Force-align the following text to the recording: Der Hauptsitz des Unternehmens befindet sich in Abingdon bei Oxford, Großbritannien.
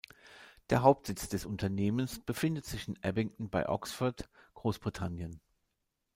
Der 0.71 0.81
Hauptsitz 0.81 1.29
des 1.29 1.45
Unternehmens 1.45 2.17
befindet 2.21 2.65
sich 2.65 2.87
in 2.87 2.97
Abingdon 3.03 3.51
bei 3.51 3.69
Oxford, 3.69 4.31
Großbritannien. 4.55 5.39